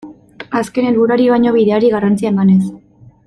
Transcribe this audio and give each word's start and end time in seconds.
Azken 0.59 0.87
helburuari 0.91 1.27
baino 1.33 1.53
bideari 1.57 1.93
garrantzia 1.97 2.33
emanez. 2.35 2.61